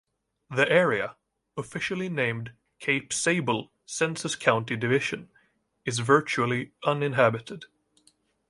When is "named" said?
2.09-2.53